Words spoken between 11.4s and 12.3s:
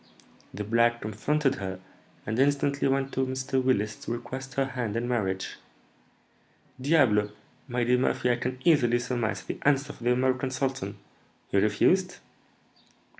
he refused?"